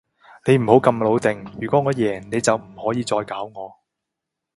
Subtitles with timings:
[0.47, 3.71] 你唔好咁老定，如果我贏，你就唔可以再搞我